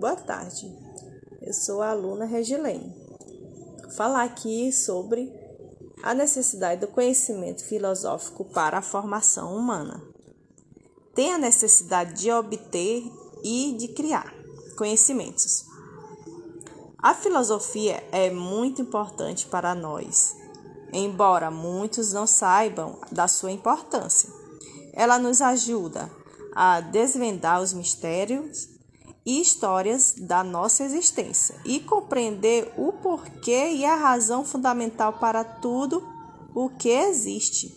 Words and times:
Boa 0.00 0.16
tarde, 0.16 0.74
eu 1.42 1.52
sou 1.52 1.82
a 1.82 1.90
aluna 1.90 2.24
Regilene. 2.24 2.96
Vou 3.82 3.90
falar 3.90 4.22
aqui 4.22 4.72
sobre 4.72 5.30
a 6.02 6.14
necessidade 6.14 6.80
do 6.80 6.88
conhecimento 6.88 7.62
filosófico 7.62 8.46
para 8.46 8.78
a 8.78 8.82
formação 8.82 9.54
humana. 9.54 10.02
Tem 11.14 11.34
a 11.34 11.38
necessidade 11.38 12.14
de 12.14 12.32
obter 12.32 13.04
e 13.44 13.76
de 13.78 13.88
criar 13.88 14.32
conhecimentos. 14.78 15.66
A 16.96 17.12
filosofia 17.12 18.02
é 18.10 18.30
muito 18.30 18.80
importante 18.80 19.48
para 19.48 19.74
nós, 19.74 20.34
embora 20.94 21.50
muitos 21.50 22.14
não 22.14 22.26
saibam 22.26 22.98
da 23.12 23.28
sua 23.28 23.52
importância. 23.52 24.30
Ela 24.94 25.18
nos 25.18 25.42
ajuda 25.42 26.10
a 26.54 26.80
desvendar 26.80 27.60
os 27.60 27.74
mistérios 27.74 28.79
e 29.24 29.40
histórias 29.40 30.14
da 30.18 30.42
nossa 30.42 30.84
existência 30.84 31.54
e 31.64 31.80
compreender 31.80 32.72
o 32.76 32.92
porquê 32.92 33.72
e 33.72 33.84
a 33.84 33.94
razão 33.94 34.44
fundamental 34.44 35.14
para 35.14 35.44
tudo 35.44 36.02
o 36.54 36.68
que 36.70 36.88
existe. 36.88 37.76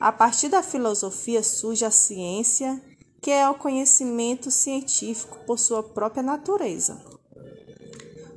A 0.00 0.10
partir 0.10 0.48
da 0.48 0.62
filosofia 0.62 1.42
surge 1.42 1.84
a 1.84 1.90
ciência, 1.90 2.82
que 3.20 3.30
é 3.30 3.48
o 3.48 3.54
conhecimento 3.54 4.50
científico 4.50 5.38
por 5.46 5.58
sua 5.58 5.82
própria 5.82 6.22
natureza. 6.22 7.00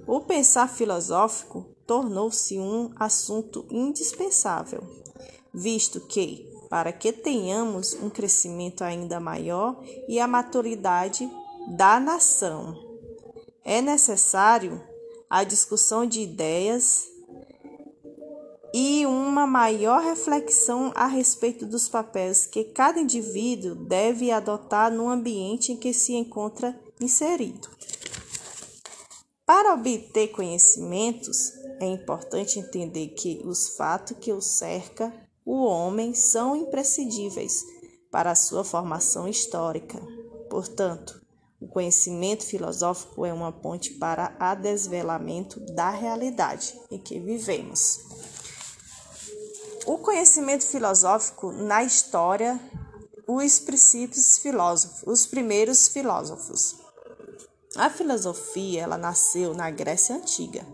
O 0.08 0.22
pensar 0.22 0.70
filosófico 0.70 1.66
tornou-se 1.88 2.59
um 2.59 2.92
assunto 2.95 3.66
indispensável, 3.72 4.84
visto 5.52 6.00
que, 6.02 6.48
para 6.70 6.92
que 6.92 7.12
tenhamos 7.12 7.94
um 7.94 8.12
crescimento 8.12 8.84
ainda 8.84 9.20
maior 9.20 9.84
e 10.08 10.20
a 10.20 10.28
maturidade 10.28 11.28
da 11.68 12.00
nação, 12.00 12.76
é 13.64 13.82
necessário 13.82 14.81
a 15.30 15.44
discussão 15.44 16.06
de 16.06 16.22
ideias 16.22 17.08
e 18.73 19.06
uma 19.06 19.48
maior 19.48 20.04
reflexão 20.04 20.92
a 20.95 21.08
respeito 21.08 21.66
dos 21.66 21.88
papéis 21.88 22.45
que 22.45 22.66
cada 22.66 23.00
indivíduo 23.00 23.73
deve 23.73 24.31
adotar 24.31 24.92
no 24.92 25.09
ambiente 25.09 25.72
em 25.72 25.78
que 25.78 25.94
se 25.94 26.14
encontra 26.14 26.78
inserido. 27.00 27.70
Para 29.45 29.73
obter 29.73 30.28
conhecimentos, 30.30 31.54
é 31.80 31.86
importante 31.86 32.59
entender 32.59 33.09
que 33.09 33.42
os 33.45 33.70
fatos 33.76 34.17
que 34.20 34.34
o 34.34 34.42
cerca 34.42 35.14
o 35.45 35.64
homem 35.64 36.14
são 36.14 36.56
imprescindíveis 36.56 37.64
para 38.11 38.32
a 38.32 38.36
sua 38.36 38.64
formação 38.64 39.28
histórica. 39.28 40.02
Portanto, 40.50 41.25
o 41.66 41.67
conhecimento 41.67 42.45
filosófico 42.45 43.25
é 43.25 43.33
uma 43.33 43.52
ponte 43.52 43.95
para 43.95 44.38
o 44.39 44.55
desvelamento 44.55 45.59
da 45.73 45.89
realidade 45.89 46.80
em 46.91 46.99
que 46.99 47.19
vivemos. 47.19 48.02
O 49.88 49.97
conhecimento 49.97 50.63
filosófico 50.63 51.52
na 51.52 51.83
história, 51.83 52.59
os 53.27 53.59
princípios 53.59 54.38
filósofos, 54.38 55.03
os 55.08 55.25
primeiros 55.25 55.88
filósofos. 55.88 56.75
A 57.75 57.89
filosofia, 57.89 58.83
ela 58.83 58.97
nasceu 58.97 59.55
na 59.55 59.71
Grécia 59.71 60.16
antiga. 60.16 60.66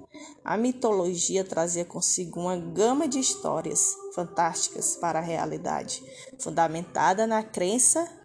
A 0.44 0.58
mitologia 0.58 1.46
trazia 1.46 1.86
consigo 1.86 2.42
uma 2.42 2.58
gama 2.58 3.08
de 3.08 3.18
histórias 3.18 3.96
fantásticas 4.14 4.98
para 4.98 5.20
a 5.20 5.24
realidade, 5.24 6.04
fundamentada 6.38 7.26
na 7.26 7.42
crença 7.42 8.21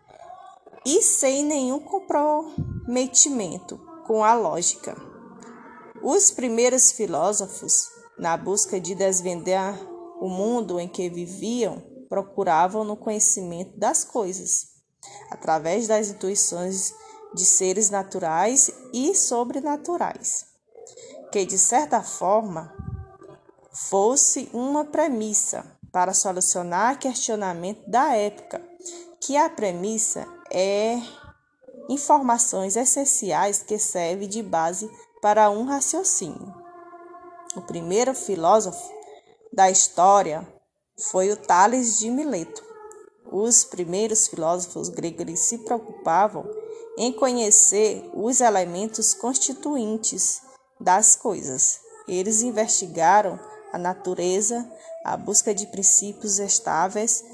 e 0.86 1.02
sem 1.02 1.44
nenhum 1.44 1.80
comprometimento 1.80 3.76
com 4.06 4.22
a 4.22 4.34
lógica. 4.34 4.96
Os 6.00 6.30
primeiros 6.30 6.92
filósofos, 6.92 7.88
na 8.16 8.36
busca 8.36 8.80
de 8.80 8.94
desvendar 8.94 9.76
o 10.20 10.28
mundo 10.28 10.78
em 10.78 10.86
que 10.86 11.10
viviam, 11.10 11.82
procuravam 12.08 12.84
no 12.84 12.96
conhecimento 12.96 13.76
das 13.76 14.04
coisas, 14.04 14.68
através 15.28 15.88
das 15.88 16.10
intuições 16.10 16.94
de 17.34 17.44
seres 17.44 17.90
naturais 17.90 18.70
e 18.92 19.12
sobrenaturais, 19.12 20.46
que 21.32 21.44
de 21.44 21.58
certa 21.58 22.00
forma 22.00 22.72
fosse 23.72 24.48
uma 24.52 24.84
premissa 24.84 25.66
para 25.90 26.14
solucionar 26.14 27.00
questionamento 27.00 27.90
da 27.90 28.14
época, 28.14 28.62
que 29.20 29.36
a 29.36 29.50
premissa 29.50 30.35
é 30.50 31.00
informações 31.88 32.76
essenciais 32.76 33.62
que 33.62 33.78
servem 33.78 34.28
de 34.28 34.42
base 34.42 34.90
para 35.20 35.50
um 35.50 35.64
raciocínio. 35.64 36.54
O 37.56 37.62
primeiro 37.62 38.14
filósofo 38.14 38.92
da 39.52 39.70
história 39.70 40.46
foi 41.10 41.30
o 41.30 41.36
Tales 41.36 41.98
de 41.98 42.10
Mileto. 42.10 42.64
Os 43.30 43.64
primeiros 43.64 44.28
filósofos 44.28 44.88
gregos 44.88 45.40
se 45.40 45.58
preocupavam 45.58 46.48
em 46.98 47.12
conhecer 47.12 48.10
os 48.14 48.40
elementos 48.40 49.14
constituintes 49.14 50.42
das 50.80 51.16
coisas. 51.16 51.80
Eles 52.08 52.42
investigaram 52.42 53.38
a 53.72 53.78
natureza, 53.78 54.70
a 55.04 55.16
busca 55.16 55.54
de 55.54 55.66
princípios 55.66 56.38
estáveis 56.38 57.24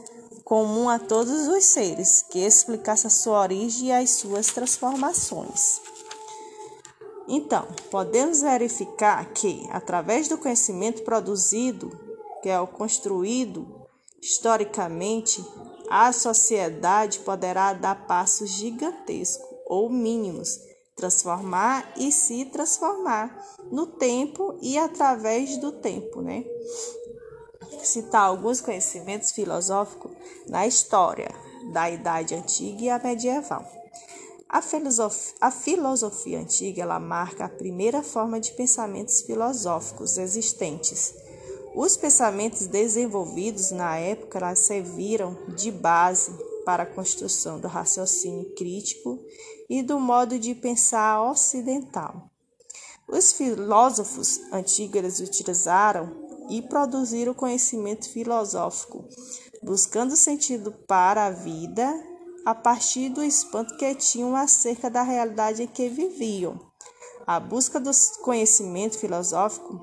comum 0.45 0.89
a 0.89 0.99
todos 0.99 1.49
os 1.49 1.65
seres, 1.65 2.23
que 2.23 2.41
explicasse 2.41 3.07
a 3.07 3.11
sua 3.11 3.41
origem 3.41 3.89
e 3.89 3.93
as 3.93 4.11
suas 4.11 4.47
transformações. 4.47 5.81
Então, 7.29 7.67
podemos 7.91 8.43
verificar 8.43 9.33
que, 9.33 9.67
através 9.71 10.29
do 10.29 10.37
conhecimento 10.37 11.03
produzido, 11.03 11.91
que 12.43 12.49
é 12.49 12.61
o 12.61 12.67
construído 12.67 13.67
historicamente, 14.21 15.45
a 15.89 16.13
sociedade 16.13 17.21
poderá 17.21 17.73
dar 17.73 18.07
passos 18.07 18.51
gigantescos 18.51 19.47
ou 19.67 19.89
mínimos, 19.89 20.59
transformar 20.97 21.93
e 21.97 22.13
se 22.13 22.45
transformar 22.47 23.35
no 23.71 23.87
tempo 23.87 24.59
e 24.61 24.77
através 24.77 25.57
do 25.57 25.73
tempo, 25.73 26.21
né? 26.21 26.45
Citar 27.83 28.23
alguns 28.23 28.61
conhecimentos 28.61 29.31
filosóficos 29.33 30.13
na 30.49 30.67
história 30.67 31.29
da 31.73 31.91
Idade 31.91 32.35
Antiga 32.35 32.83
e 32.83 32.91
a 32.91 32.99
medieval. 32.99 33.65
A 34.49 34.61
filosofia, 34.61 35.35
a 35.41 35.51
filosofia 35.51 36.39
antiga 36.39 36.83
ela 36.83 37.01
marca 37.01 37.47
a 37.47 37.49
primeira 37.49 38.03
forma 38.03 38.39
de 38.39 38.53
pensamentos 38.53 39.23
filosóficos 39.23 40.19
existentes. 40.19 41.15
Os 41.75 41.97
pensamentos 41.97 42.67
desenvolvidos 42.67 43.71
na 43.71 43.97
época 43.97 44.39
ela 44.39 44.55
serviram 44.55 45.39
de 45.57 45.71
base 45.71 46.33
para 46.67 46.83
a 46.83 46.87
construção 46.87 47.59
do 47.59 47.67
raciocínio 47.67 48.55
crítico 48.55 49.19
e 49.71 49.83
do 49.83 49.99
modo 49.99 50.39
de 50.39 50.55
pensar 50.55 51.23
ocidental. 51.23 52.31
Os 53.09 53.33
filósofos 53.33 54.39
antigos 54.53 55.19
utilizaram 55.19 56.32
e 56.49 56.63
produziram 56.63 57.35
conhecimento 57.35 58.09
filosófico, 58.11 59.09
buscando 59.63 60.17
sentido 60.17 60.73
para 60.87 61.27
a 61.27 61.31
vida 61.31 61.93
a 62.45 62.55
partir 62.55 63.09
do 63.09 63.23
espanto 63.23 63.77
que 63.77 63.95
tinham 63.95 64.35
acerca 64.35 64.91
da 64.91 65.03
realidade 65.03 65.63
em 65.63 65.67
que 65.67 65.89
viviam. 65.89 66.61
A 67.27 67.39
busca 67.39 67.79
do 67.79 67.91
conhecimento 68.23 68.99
filosófico 68.99 69.81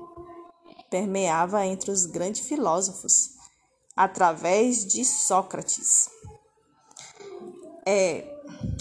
permeava 0.90 1.64
entre 1.64 1.90
os 1.90 2.04
grandes 2.04 2.46
filósofos, 2.46 3.30
através 3.96 4.84
de 4.84 5.04
Sócrates. 5.04 6.10
É 7.86 8.24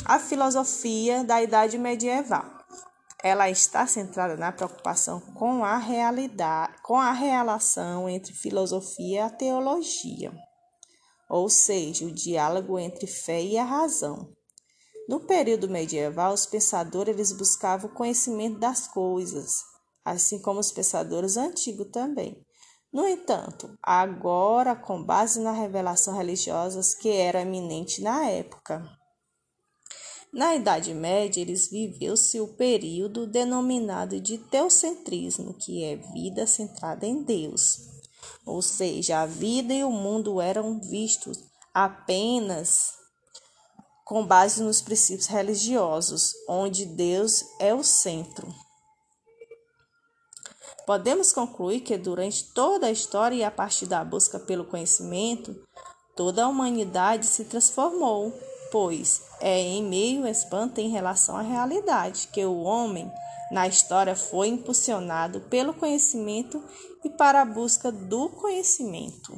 a 0.06 0.20
filosofia 0.20 1.24
da 1.24 1.42
Idade 1.42 1.78
Medieval. 1.78 2.59
Ela 3.24 3.50
está 3.50 3.86
centrada 3.86 4.38
na 4.38 4.52
preocupação 4.52 5.20
com 5.20 5.64
a 5.64 5.78
realidade, 5.78 6.82
com 6.84 6.98
a 6.98 7.12
relação 7.12 8.10
entre 8.10 8.34
filosofia 8.34 9.26
e 9.26 9.30
teologia 9.38 10.32
ou 11.30 11.48
seja, 11.48 12.06
o 12.06 12.12
diálogo 12.12 12.80
entre 12.80 13.06
fé 13.06 13.40
e 13.42 13.58
a 13.58 13.64
razão. 13.64 14.36
No 15.08 15.20
período 15.20 15.70
medieval, 15.70 16.34
os 16.34 16.48
pensadores 16.48 17.14
eles 17.14 17.32
buscavam 17.32 17.90
o 17.90 17.94
conhecimento 17.94 18.58
das 18.58 18.88
coisas, 18.88 19.64
assim 20.04 20.42
como 20.42 20.60
os 20.60 20.72
pensadores 20.72 21.38
antigos 21.38 21.90
também. 21.92 22.44
No 22.92 23.08
entanto, 23.08 23.78
agora 23.84 24.76
com 24.76 25.04
base 25.04 25.40
na 25.40 25.52
revelação 25.52 26.16
religiosa 26.16 26.82
que 27.00 27.10
era 27.10 27.42
eminente 27.42 28.02
na 28.02 28.26
época. 28.26 28.84
Na 30.32 30.56
Idade 30.56 30.94
Média, 30.94 31.42
eles 31.42 31.70
viveu-se 31.70 32.40
o 32.40 32.48
período 32.48 33.26
denominado 33.26 34.20
de 34.20 34.38
teocentrismo, 34.38 35.54
que 35.54 35.84
é 35.84 35.96
vida 35.96 36.46
centrada 36.46 37.06
em 37.06 37.24
Deus 37.24 37.90
ou 38.50 38.62
seja, 38.62 39.22
a 39.22 39.26
vida 39.26 39.74
e 39.74 39.84
o 39.84 39.92
mundo 39.92 40.42
eram 40.42 40.80
vistos 40.80 41.38
apenas 41.74 42.94
com 44.04 44.26
base 44.26 44.64
nos 44.64 44.82
princípios 44.82 45.28
religiosos, 45.28 46.34
onde 46.48 46.84
Deus 46.84 47.46
é 47.60 47.76
o 47.76 47.84
centro. 47.84 48.48
Podemos 50.88 51.32
concluir 51.32 51.82
que 51.82 51.96
durante 51.96 52.46
toda 52.46 52.88
a 52.88 52.92
história 52.92 53.36
e 53.36 53.44
a 53.44 53.52
partir 53.52 53.86
da 53.86 54.04
busca 54.04 54.40
pelo 54.40 54.66
conhecimento, 54.66 55.56
toda 56.16 56.44
a 56.44 56.48
humanidade 56.48 57.28
se 57.28 57.46
transformou, 57.46 58.34
pois 58.72 59.22
é 59.40 59.60
em 59.60 59.84
meio 59.84 60.28
espanto 60.28 60.80
em 60.80 60.90
relação 60.90 61.38
à 61.38 61.42
realidade 61.42 62.30
que 62.32 62.44
o 62.44 62.62
homem 62.62 63.12
na 63.52 63.68
história 63.68 64.16
foi 64.16 64.48
impulsionado 64.48 65.42
pelo 65.42 65.74
conhecimento 65.74 66.64
e 67.04 67.10
para 67.10 67.42
a 67.42 67.46
busca 67.46 67.92
do 67.92 68.30
conhecimento. 68.30 69.34